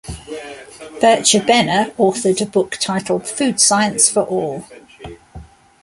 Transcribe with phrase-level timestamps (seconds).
[0.99, 4.65] Bircher Benner authored a book titled "Food Science for All".